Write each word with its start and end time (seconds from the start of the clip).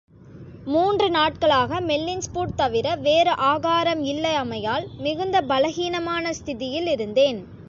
மூன்று 0.65 1.09
நாட்களாக 1.09 1.81
மெல்லின்ஸ்பூட் 1.81 2.55
தவிர 2.55 2.95
வேறு 2.95 3.35
ஆகாரம் 3.35 4.03
இல்லாமையால், 4.03 4.87
மிகுந்த 4.97 5.41
பலஹீனமான 5.41 6.31
ஸ்திதியிலிருந்தேன். 6.31 7.41